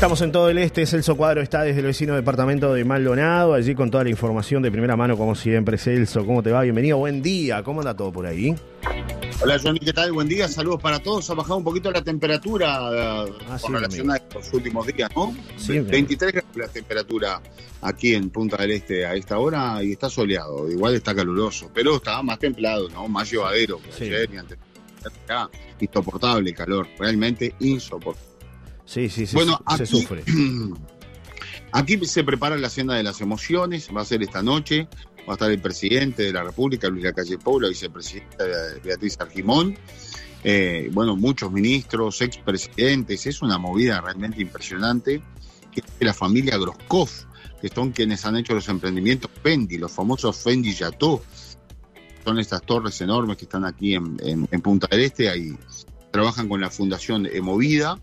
[0.00, 0.86] Estamos en todo el este.
[0.86, 4.70] Celso Cuadro está desde el vecino departamento de Maldonado, allí con toda la información de
[4.70, 5.76] primera mano, como siempre.
[5.76, 6.62] Celso, ¿cómo te va?
[6.62, 7.62] Bienvenido, buen día.
[7.62, 8.54] ¿Cómo anda todo por ahí?
[9.42, 10.12] Hola Johnny, ¿qué tal?
[10.12, 11.28] Buen día, saludos para todos.
[11.28, 13.26] Ha bajado un poquito la temperatura ah,
[13.60, 15.36] con relación a estos últimos días, ¿no?
[15.58, 17.42] Sí, 23 grados la temperatura
[17.82, 20.70] aquí en Punta del Este a esta hora y está soleado.
[20.70, 23.06] Igual está caluroso, pero está más templado, ¿no?
[23.06, 24.56] Más llevadero que ayer y antes.
[25.78, 28.29] Insoportable el calor, realmente insoportable.
[28.84, 29.36] Sí, sí, sí.
[29.36, 30.24] Bueno, se sufre.
[31.72, 34.88] Aquí se prepara la cena de las emociones, va a ser esta noche.
[35.28, 38.44] Va a estar el presidente de la República, Luis Lacalle Pou, la vicepresidenta
[38.82, 39.76] Beatriz Argimón.
[40.42, 43.26] Eh, bueno, muchos ministros, expresidentes.
[43.26, 45.22] Es una movida realmente impresionante.
[45.70, 47.10] Que la familia Groskov,
[47.60, 51.22] que son quienes han hecho los emprendimientos Fendi, los famosos Fendi Yato.
[52.24, 54.16] Son estas torres enormes que están aquí en,
[54.62, 55.28] Punta del Este.
[55.28, 55.56] Ahí
[56.10, 58.00] trabajan con la Fundación Movida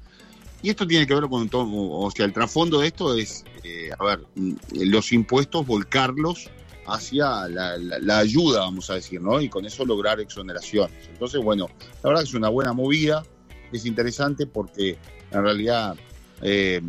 [0.62, 3.90] y esto tiene que ver con todo, o sea, el trasfondo de esto es, eh,
[3.98, 4.54] a ver, mm,
[4.86, 6.50] los impuestos, volcarlos
[6.88, 9.42] hacia la, ayuda, vamos a decir, ¿no?
[9.42, 11.08] Y con eso lograr exoneraciones.
[11.10, 11.70] Entonces, bueno,
[12.02, 13.24] la verdad que es una buena movida,
[13.72, 14.98] es interesante porque
[15.32, 15.96] en realidad
[16.42, 16.82] eh,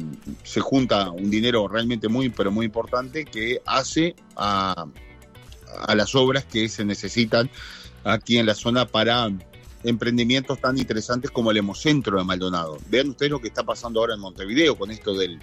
[0.45, 4.87] se junta un dinero realmente muy, pero muy importante que hace a,
[5.87, 7.51] a las obras que se necesitan
[8.05, 9.29] aquí en la zona para
[9.85, 12.79] emprendimientos tan interesantes como el Hemocentro de Maldonado.
[12.89, 15.39] Vean ustedes lo que está pasando ahora en Montevideo con esto del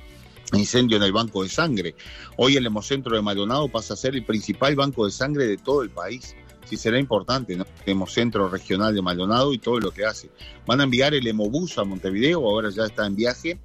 [0.54, 1.96] incendio en el banco de sangre.
[2.38, 5.82] Hoy el Hemocentro de Maldonado pasa a ser el principal banco de sangre de todo
[5.82, 6.36] el país.
[6.66, 7.66] Sí será importante, ¿no?
[7.86, 10.30] Hemocentro Regional de Maldonado y todo lo que hace.
[10.66, 13.60] Van a enviar el Hemobús a Montevideo, ahora ya está en viaje,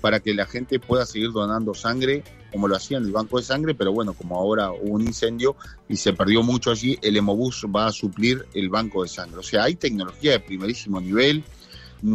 [0.00, 3.44] para que la gente pueda seguir donando sangre como lo hacía en el banco de
[3.44, 5.56] sangre, pero bueno, como ahora hubo un incendio
[5.88, 9.38] y se perdió mucho allí, el Hemobús va a suplir el banco de sangre.
[9.38, 11.44] O sea, hay tecnología de primerísimo nivel,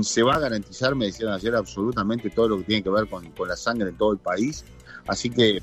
[0.02, 3.32] se va a garantizar, me decían ayer, absolutamente todo lo que tiene que ver con,
[3.48, 4.66] la sangre en todo el país.
[5.08, 5.62] Así que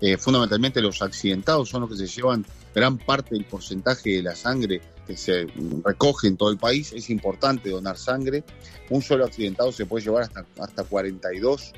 [0.00, 4.34] eh, fundamentalmente los accidentados son los que se llevan gran parte del porcentaje de la
[4.34, 5.46] sangre que se
[5.84, 6.92] recoge en todo el país.
[6.92, 8.42] Es importante donar sangre.
[8.90, 11.72] Un solo accidentado se puede llevar hasta, hasta 42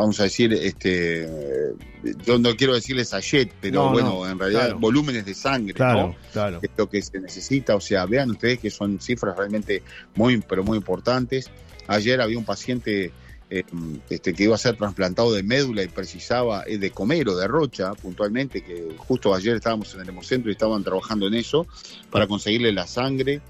[0.00, 1.28] vamos a decir, este,
[2.24, 6.16] yo no quiero decirles sachet, pero bueno, en realidad volúmenes de sangre, ¿no?
[6.32, 6.58] Claro.
[6.62, 9.82] Es lo que se necesita, o sea, vean ustedes que son cifras realmente
[10.14, 11.50] muy, pero muy importantes.
[11.86, 13.12] Ayer había un paciente
[13.50, 13.62] eh,
[14.08, 17.46] este, que iba a ser trasplantado de médula y precisaba eh, de comer o de
[17.46, 21.66] rocha, puntualmente, que justo ayer estábamos en el hemocentro y estaban trabajando en eso
[22.10, 23.42] para conseguirle la sangre.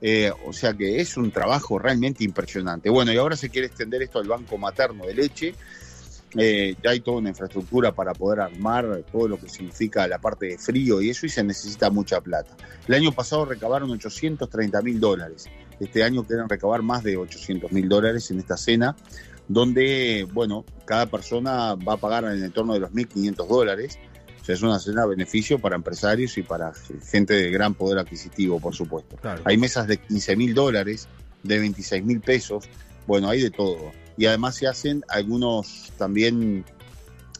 [0.00, 2.88] Eh, o sea que es un trabajo realmente impresionante.
[2.88, 5.54] Bueno, y ahora se quiere extender esto al banco materno de leche.
[6.36, 10.46] Eh, ya hay toda una infraestructura para poder armar todo lo que significa la parte
[10.46, 12.54] de frío y eso y se necesita mucha plata.
[12.86, 15.46] El año pasado recabaron 830 mil dólares.
[15.80, 18.96] Este año quieren recabar más de 800 mil dólares en esta cena,
[19.46, 23.98] donde, bueno, cada persona va a pagar en el entorno de los 1.500 dólares.
[24.40, 26.72] O sea, es una cena de beneficio para empresarios y para
[27.10, 29.16] gente de gran poder adquisitivo, por supuesto.
[29.44, 31.08] Hay mesas de 15 mil dólares,
[31.42, 32.64] de 26 mil pesos.
[33.06, 36.64] Bueno, hay de todo y además se hacen algunos también,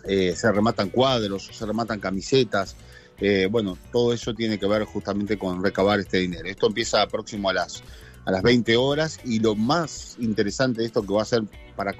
[0.04, 2.76] eh, se rematan cuadros, se rematan camisetas.
[3.20, 6.48] Eh, bueno, todo eso tiene que ver justamente con recabar este dinero.
[6.48, 7.82] Esto empieza próximo a las,
[8.24, 11.42] a las 20 horas y lo más interesante de esto que va a ser
[11.74, 11.94] para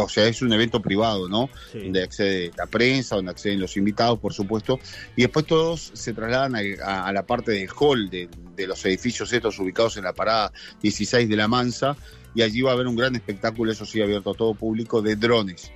[0.00, 1.50] o sea, es un evento privado, ¿no?
[1.74, 4.78] Donde accede la prensa, donde acceden los invitados, por supuesto,
[5.16, 9.58] y después todos se trasladan a, la parte del hall de, de, los edificios estos
[9.58, 10.52] ubicados en la parada
[10.82, 11.96] 16 de La Mansa,
[12.34, 15.16] y allí va a haber un gran espectáculo, eso sí, abierto a todo público, de
[15.16, 15.72] drones.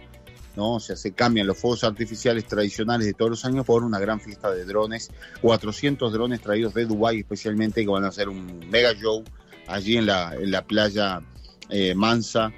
[0.57, 0.75] ¿no?
[0.75, 4.21] O sea, se cambian los fuegos artificiales tradicionales de todos los años por una gran
[4.21, 5.11] fiesta de drones.
[5.41, 9.25] 400 drones traídos de Dubái especialmente que van a hacer un mega show
[9.67, 11.21] allí en la, playa
[11.71, 12.53] eh, Mansa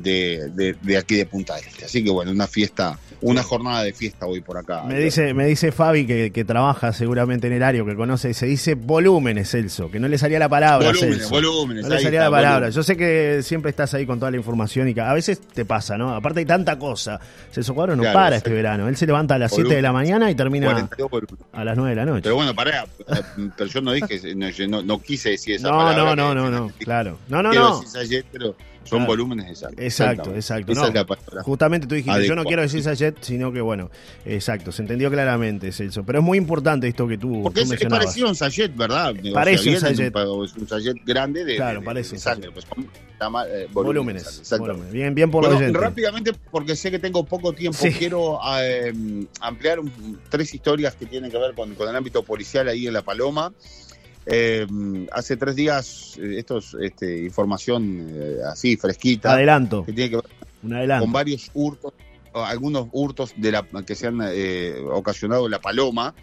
[0.00, 1.84] de, de, aquí de Punta Este.
[1.84, 4.84] Así que bueno, una fiesta, una jornada de fiesta hoy por acá.
[4.84, 8.74] Me dice, me dice Fabi que, trabaja seguramente en el área, que conoce, se dice
[8.74, 10.88] volúmenes, Celso, que no le salía la palabra.
[10.88, 11.84] Volúmenes, volúmenes.
[11.84, 12.70] No le salía la palabra.
[12.70, 15.64] Yo sé que siempre estás ahí con toda la información y que a veces te
[15.64, 16.14] pasa, ¿no?
[16.14, 17.20] Aparte hay tanta cosa.
[17.50, 18.88] Celso Cuadro no para este verano.
[18.88, 20.88] Él se levanta a las 7 de la mañana y termina
[21.52, 22.22] a las 9 de la noche.
[22.22, 22.86] Pero bueno, pará,
[23.56, 26.16] pero yo no dije, no, no, quise decir esa no, palabra.
[26.16, 27.18] No, no, no, no, claro.
[27.28, 27.82] No, no, no.
[28.32, 29.84] pero son volúmenes exactos.
[29.84, 30.72] Exacto, exacto.
[31.42, 33.90] justamente tú dijiste, yo no quiero decir Sayet, sino que bueno,
[34.24, 36.04] exacto, se entendió claramente, Celso.
[36.04, 39.14] Pero es muy importante esto que tú, Porque tú es, parecido a un Sayet, ¿verdad?
[39.32, 40.14] Parece un Sayet.
[40.16, 42.16] Es un Sayet grande de, claro, parece
[42.52, 42.66] pues,
[43.48, 44.42] eh, volúmenes.
[44.90, 48.92] Bien, bien por bueno, Rápidamente, porque sé que tengo poco tiempo, quiero eh,
[49.40, 49.78] ampliar
[50.28, 53.52] tres historias que tienen que ver con, con el ámbito policial ahí en La Paloma.
[54.26, 54.66] Eh,
[55.12, 59.32] hace tres días, eh, esto es este, información eh, así, fresquita.
[59.32, 59.84] Adelanto.
[59.84, 60.20] Que tiene que
[61.00, 61.92] con varios hurtos,
[62.32, 66.14] algunos hurtos de la, que se han eh, ocasionado la paloma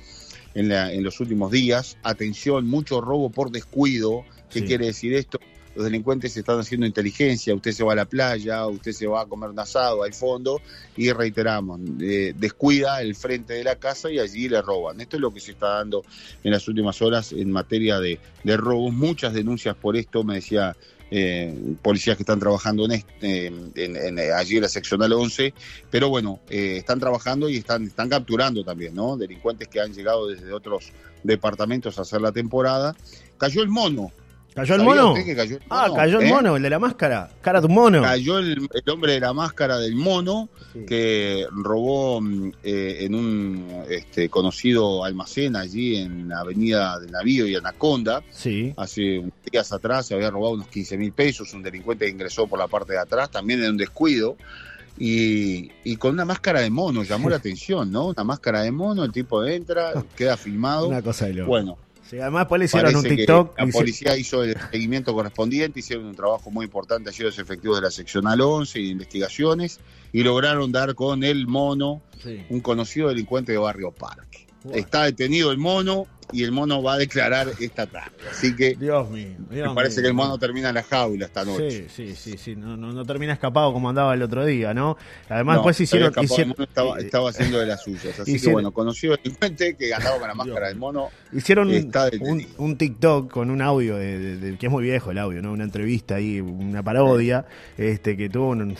[0.53, 1.97] en, en los últimos días.
[2.03, 4.23] Atención, mucho robo por descuido.
[4.49, 5.39] ¿Qué quiere decir esto?
[5.75, 9.25] Los delincuentes están haciendo inteligencia, usted se va a la playa, usted se va a
[9.25, 10.61] comer un asado al fondo
[10.97, 14.99] y reiteramos, eh, descuida el frente de la casa y allí le roban.
[14.99, 16.03] Esto es lo que se está dando
[16.43, 20.75] en las últimas horas en materia de, robos, muchas denuncias por esto, me decía
[21.11, 25.53] eh, policías que están trabajando en, este, en, allí en la seccional 11,
[25.89, 29.17] pero bueno, eh, están trabajando y están, están capturando también, ¿no?
[29.17, 30.91] Delincuentes que han llegado desde otros
[31.23, 32.95] departamentos a hacer la temporada.
[33.37, 34.11] Cayó el mono,
[34.53, 35.13] ¿Cayó el mono?
[35.69, 36.29] ah, cayó el ¿Eh?
[36.29, 37.29] mono, el de la máscara.
[37.41, 38.01] Cara de un mono.
[38.01, 40.49] Cayó el, hombre de la máscara del mono
[40.87, 47.47] que robó mm, eh, en un este, conocido almacén allí en la avenida del Navío
[47.47, 48.23] y Anaconda.
[48.31, 48.73] Sí.
[48.75, 51.53] Hace días atrás se había robado unos 15 mil pesos.
[51.53, 54.35] Un delincuente ingresó por la parte de atrás, también en un descuido.
[55.01, 58.07] Y, y, con una máscara de mono, llamó la atención, ¿no?
[58.07, 60.89] Una máscara de mono, el tipo entra, queda filmado.
[60.89, 61.47] Una cosa de loco.
[61.47, 61.77] Bueno,
[62.17, 63.59] además después le hicieron un TikTok.
[63.59, 67.83] La policía hizo el seguimiento correspondiente, hicieron un trabajo muy importante allí los efectivos de
[67.83, 69.79] la seccional 11 y de investigaciones
[70.11, 72.01] y lograron dar con el mono,
[72.49, 74.47] un conocido delincuente de Barrio Parque.
[74.73, 78.11] Está detenido el mono, y el mono va a declarar esta tarde.
[78.29, 81.87] Así que Dios mío, me parece que el mono termina en la jaula esta noche.
[81.89, 82.55] Sí, sí, sí, sí.
[82.55, 84.97] No, no, termina escapado como andaba el otro día, ¿no?
[85.27, 86.13] Además, no, pues hicieron.
[86.21, 88.19] hicieron estaba, estaba, haciendo de las suyas.
[88.19, 91.09] Así que bueno, conoció el delincuente que andaba con la máscara del mono.
[91.31, 95.51] Hicieron un, un, TikTok con un audio de, que es muy viejo el audio, ¿no?
[95.51, 97.45] Una entrevista ahí, una parodia,
[97.77, 98.73] este que tuvo una,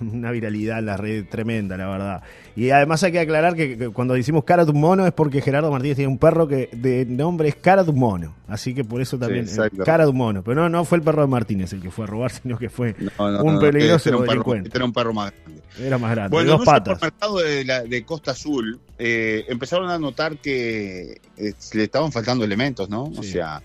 [0.00, 2.22] una, viralidad en la red tremenda, la verdad.
[2.56, 5.70] Y además hay que aclarar que, cuando decimos cara de un mono es porque Gerardo
[5.70, 8.34] Martínez tiene un perro que de nombre es cara de un mono.
[8.46, 9.46] Así que por eso también
[9.84, 10.42] cara de un mono.
[10.42, 12.68] Pero no, no fue el perro de Martínez el que fue a robar, sino que
[12.68, 14.70] fue un peligroso era un delincuente.
[14.74, 15.62] era un perro más grande.
[15.78, 16.30] Era más grande.
[16.30, 17.00] Bueno, dos patas.
[17.00, 22.88] mercado de, de Costa Azul eh, empezaron a notar que eh, le estaban faltando elementos,
[22.88, 23.04] ¿no?
[23.04, 23.60] o sea,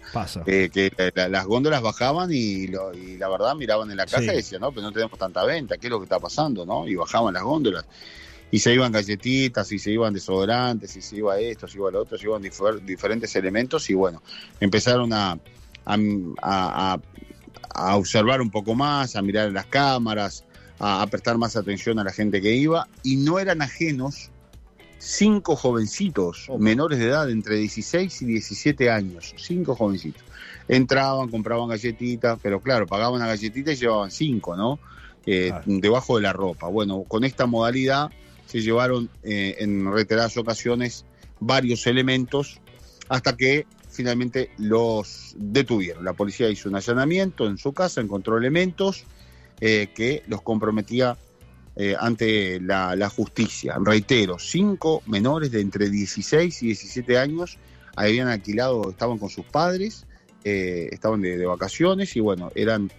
[0.48, 0.92] eh, que
[1.30, 4.84] las góndolas bajaban y, y, la verdad miraban en la caja y decían, no, pero
[4.84, 6.88] no tenemos tanta venta, ¿qué es lo que está pasando, no?
[6.88, 7.86] Y bajaban las góndolas
[8.52, 12.02] y se iban galletitas, y se iban desodorantes, y se iba esto, se iba lo
[12.02, 14.22] otro, se iban diferentes elementos y bueno,
[14.60, 15.38] empezaron a,
[15.86, 17.00] a,
[17.70, 20.44] a, observar un poco más, a mirar las cámaras,
[20.80, 24.32] a, prestar más atención a la gente que iba y no eran ajenos
[24.98, 30.24] cinco jovencitos menores de edad, entre 16 y 17 años, cinco jovencitos.
[30.68, 34.80] Entraban, compraban galletitas, pero claro, pagaban la galletita y llevaban cinco, ¿no?
[35.26, 36.68] Eh, debajo de la ropa.
[36.68, 38.10] Bueno, con esta modalidad
[38.50, 41.06] se llevaron eh, en reiteradas ocasiones
[41.40, 42.60] varios elementos
[43.08, 46.04] hasta que finalmente los detuvieron.
[46.04, 49.04] La policía hizo un allanamiento en su casa, encontró elementos
[49.62, 51.16] eh, que los comprometía
[51.76, 53.76] eh, ante la, justicia.
[53.80, 57.60] Reitero, cinco menores de entre 16 y 17 años
[57.96, 60.08] habían alquilado, estaban con sus padres,
[60.44, 62.92] estaban de, vacaciones y bueno, eran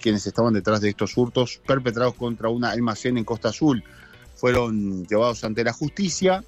[0.00, 3.84] quienes estaban detrás de estos hurtos perpetrados contra un almacén en Costa Azul
[4.40, 6.42] fueron llevados ante la justicia,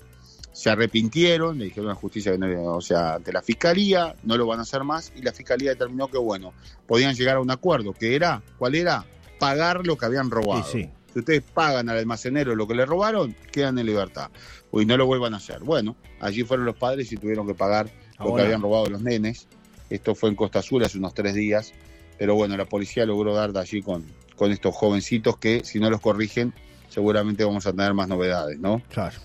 [0.50, 4.38] se arrepintieron, le dijeron a la justicia que no, o sea, ante la fiscalía, no
[4.38, 6.54] lo van a hacer más, y la fiscalía determinó que, bueno,
[6.86, 9.04] podían llegar a un acuerdo, que era, ¿cuál era?
[9.38, 10.64] Pagar lo que habían robado.
[10.64, 14.30] Si ustedes pagan al almacenero lo que le robaron, quedan en libertad.
[14.72, 15.61] Y no lo vuelvan a hacer.
[15.61, 19.46] Bueno, allí fueron los padres y tuvieron que pagar lo que habían robado los nenes.
[19.90, 21.75] Esto fue en Costa Azul hace unos tres días.
[22.18, 24.06] Pero bueno, la policía logró dar de allí con,
[24.37, 26.54] con estos jovencitos que, si no los corrigen,
[26.92, 28.82] seguramente vamos a tener más novedades, ¿no?
[28.90, 29.16] Claro.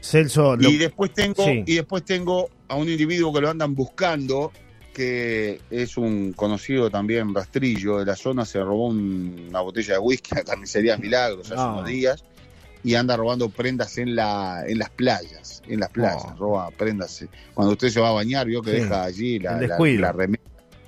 [0.00, 0.56] Celso.
[0.58, 4.50] Y después tengo, y después tengo a un individuo que lo andan buscando,
[4.92, 10.34] que es un conocido también rastrillo de la zona, se robó una botella de whisky
[10.34, 11.72] a la carnicería Milagros hace ah.
[11.74, 12.24] unos días
[12.82, 16.36] y anda robando prendas en la en las playas, en las playas, ah.
[16.36, 17.24] roba prendas.
[17.54, 20.12] Cuando usted se va a bañar, vio que deja allí la, la,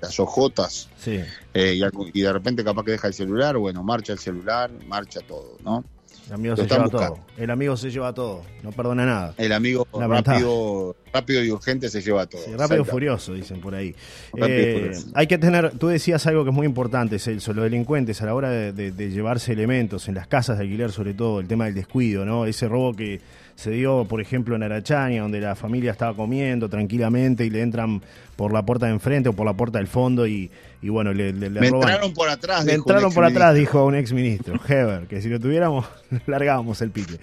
[0.04, 1.20] las ojotas, sí.
[1.54, 1.80] Eh,
[2.12, 5.84] y, de repente capaz que deja el celular, bueno, marcha el celular, marcha todo, ¿no?
[6.26, 7.18] El amigo se lleva todo.
[7.36, 9.34] El amigo se lleva todo, no perdona nada.
[9.36, 12.42] El amigo rápido, rápido y urgente se lleva todo.
[12.56, 13.94] rápido y furioso, dicen por ahí.
[14.36, 18.26] Eh, hay que tener, tú decías algo que es muy importante, Celso, los delincuentes a
[18.26, 21.66] la hora de, de, llevarse elementos en las casas de alquiler, sobre todo el tema
[21.66, 22.46] del descuido, ¿no?
[22.46, 23.20] Ese robo que
[23.56, 28.02] se dio, por ejemplo, en Arachaña, donde la familia estaba comiendo tranquilamente y le entran
[28.36, 30.50] por la puerta de enfrente o por la puerta del fondo y,
[30.84, 32.62] y bueno, le, le, Me entraron por atrás.
[32.66, 35.86] Me entraron por atrás, dijo un ex ministro, Heber, que si lo tuviéramos,
[36.26, 37.14] largábamos el pique.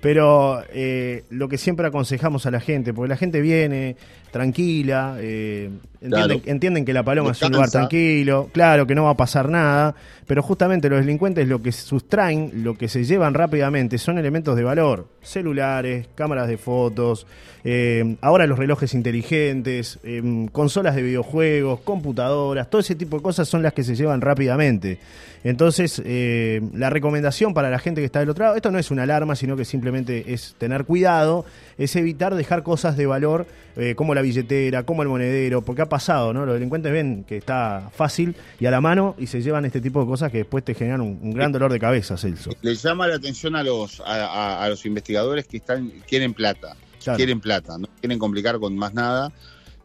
[0.00, 3.96] Pero eh, lo que siempre aconsejamos a la gente, porque la gente viene,
[4.30, 5.68] tranquila, eh,
[6.00, 9.94] entienden, que la paloma es un lugar tranquilo, claro que no va a pasar nada,
[10.26, 14.62] pero justamente los delincuentes lo que sustraen, lo que se llevan rápidamente son elementos de
[14.62, 17.26] valor, celulares, cámaras de fotos,
[17.64, 23.48] eh, ahora los relojes inteligentes, eh, consolas de videojuegos, computadoras, todo ese tipo de cosas
[23.48, 24.98] son las que se llevan rápidamente.
[25.44, 28.90] Entonces, eh, la recomendación para la gente que está del otro lado, esto no es
[28.90, 31.44] una alarma, sino que simplemente es tener cuidado,
[31.78, 33.46] es evitar dejar cosas de valor
[33.94, 36.44] como la billetera, como el monedero, porque pasado, ¿no?
[36.44, 40.00] Los delincuentes ven que está fácil y a la mano y se llevan este tipo
[40.00, 42.50] de cosas que después te generan un, gran dolor de cabeza, Celso.
[42.62, 46.76] Le llama la atención a los, a los investigadores que están quieren plata
[47.16, 49.32] quieren plata, no quieren complicar con más nada.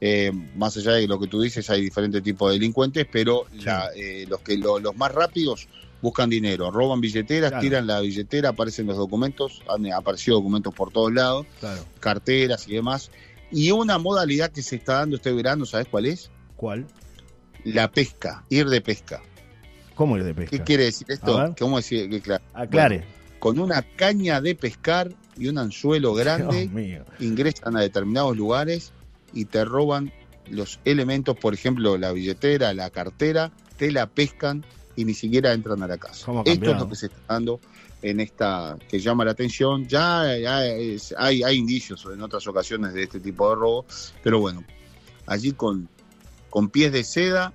[0.06, 3.46] Eh, más allá de lo que tú dices, hay diferentes tipos de delincuentes, pero
[3.96, 5.70] eh, los que los más rápidos
[6.02, 11.14] buscan dinero, roban billeteras, tiran la billetera, aparecen los documentos, han aparecido documentos por todos
[11.14, 11.46] lados,
[12.02, 13.12] carteras y demás.
[13.54, 16.32] Y una modalidad que se está dando este verano, ¿sabes cuál es?
[16.58, 16.88] ¿Cuál?
[17.64, 19.22] La pesca, ir de pesca.
[19.96, 20.58] ¿Cómo ir de pesca?
[20.58, 21.56] ¿Qué quiere decir esto?
[21.58, 22.22] ¿Cómo decir?
[22.22, 22.44] Claro.
[22.54, 23.06] Aclare
[23.44, 28.94] con una caña de pescar y un anzuelo grande, ingresan a determinados lugares
[29.34, 30.14] y te roban
[30.50, 34.64] los elementos, por ejemplo, la billetera, la cartera, te la pescan
[34.96, 36.32] y ni siquiera entran a la casa.
[36.46, 37.60] Esto es lo que se está dando
[38.02, 39.88] en esta que llama la atención.
[39.88, 43.86] Ya, hay, hay indicios en otras ocasiones de este tipo de robo,
[44.22, 44.64] pero bueno,
[45.26, 45.90] allí con,
[46.50, 47.54] con pies de seda,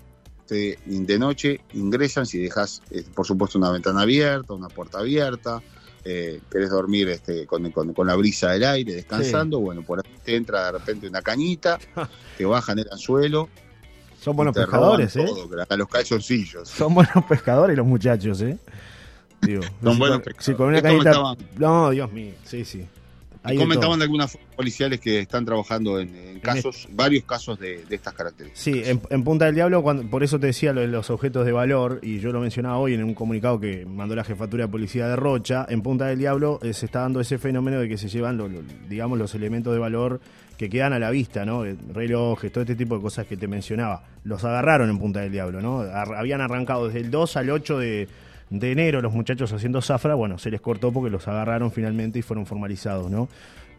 [0.48, 5.62] de noche ingresan si dejas, eh, por supuesto, una ventana abierta, una puerta abierta,
[6.04, 7.70] eh, querés dormir este, con,
[8.06, 11.78] la brisa del aire, descansando, bueno, por ahí te entra de repente una cañita,
[12.38, 13.48] te bajan el anzuelo.
[14.20, 15.26] Son buenos pescadores, ¿eh?
[15.60, 16.68] hasta los calzoncillos.
[16.68, 18.58] Son buenos pescadores los muchachos, ¿eh?
[19.82, 20.82] Son buenos pescadores.
[21.56, 22.86] No, Dios mío, sí, sí
[23.56, 28.62] comentaban de, algunas policiales que están trabajando en, casos, varios casos de, estas características.
[28.62, 31.52] Sí, en, Punta del Diablo, cuando, por eso te decía lo de los objetos de
[31.52, 35.06] valor, y yo lo mencionaba hoy en un comunicado que mandó la Jefatura de Policía
[35.08, 38.08] de Rocha, en Punta del Diablo eh, se está dando ese fenómeno de que se
[38.08, 38.38] llevan,
[38.88, 40.20] digamos, los elementos de valor
[40.56, 41.64] que quedan a la vista, ¿no?
[41.64, 44.02] Eh, relojes, todo este tipo de cosas que te mencionaba.
[44.24, 45.80] Los agarraron en Punta del Diablo, ¿no?
[45.80, 48.08] habían arrancado desde el 2 al 8 de
[48.50, 52.22] de enero los muchachos haciendo zafra, bueno, se les cortó porque los agarraron finalmente y
[52.22, 53.28] fueron formalizados, ¿no?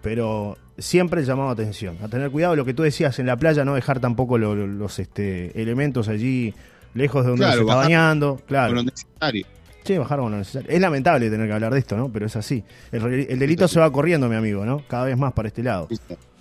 [0.02, 3.76] Pero siempre llamado atención, a tener cuidado, lo que tú decías en la playa, no
[3.76, 6.54] dejar tampoco los este, elementos allí
[6.94, 8.76] lejos de donde se está bañando, claro.
[8.76, 9.46] Lo necesario.
[9.84, 10.70] Sí, bajar con lo necesario.
[10.70, 12.12] Es lamentable tener que hablar de esto, ¿no?
[12.12, 12.64] Pero es así.
[12.92, 14.84] El, delito se va corriendo, mi amigo, ¿no?
[14.88, 15.88] Cada vez más para este lado.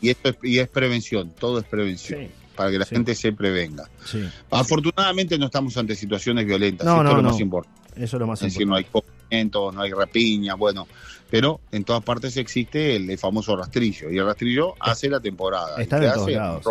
[0.01, 2.29] Y esto es, y es prevención, todo es prevención.
[2.55, 3.89] Para que la gente se prevenga.
[4.51, 6.85] Afortunadamente no estamos ante situaciones violentas.
[6.85, 7.37] No, no, no.
[7.99, 10.87] Eso es lo más es decir, no hay comientos, no hay rapiña, bueno,
[11.31, 15.81] pero en todas partes existe el, famoso rastrillo y el rastrillo hace la temporada.
[15.81, 16.65] Está en todos lados.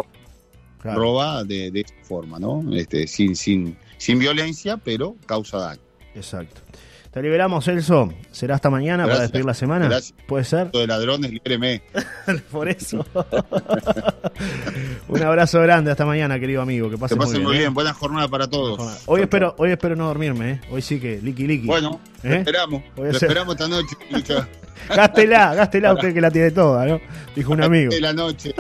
[0.83, 2.63] Roba, de, de, esa forma, ¿no?
[2.73, 5.81] Este, sin, sin, sin violencia, pero causa daño.
[6.15, 6.61] Exacto.
[7.11, 8.13] Te liberamos, Celso.
[8.31, 9.89] Será hasta mañana para despedir la semana.
[10.27, 10.71] ¿Puede ser?
[10.71, 11.81] de ladrones, líbreme.
[12.51, 13.05] Por eso.
[15.07, 15.91] Un abrazo grande.
[15.91, 16.89] Hasta mañana, querido amigo.
[16.89, 17.69] Que pasen, muy, bien, ¿eh?
[17.69, 19.03] Buena jornada para todos.
[19.05, 20.51] Hoy espero, hoy espero no dormirme.
[20.51, 20.61] ¿eh?
[20.69, 21.67] Hoy sí que liqui liqui.
[21.67, 22.37] Bueno, lo ¿Eh?
[22.37, 22.83] esperamos.
[22.95, 23.95] Lo esperamos esta noche.
[24.89, 27.01] gástela, gástela usted que la tiene toda, ¿no?
[27.35, 27.91] Dijo un amigo.
[27.91, 28.53] De la noche.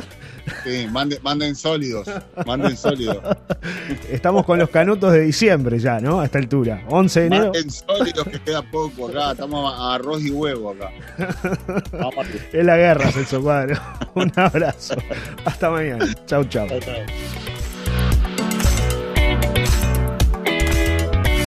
[0.63, 2.07] Sí, manden, sólidos,
[2.45, 3.17] manden sólidos.
[4.09, 6.21] Estamos con los canutos de diciembre ya, ¿no?
[6.21, 6.83] A esta altura.
[6.89, 7.43] 11 de enero.
[7.45, 9.31] Manden sólidos que queda poco acá.
[9.31, 10.91] Estamos a arroz y huevo acá.
[12.53, 13.75] es la guerra, Celso Cuadro.
[14.15, 14.95] Un abrazo.
[15.45, 16.05] Hasta mañana.
[16.25, 16.43] chau.
[16.45, 16.67] chau.
[16.67, 16.93] chau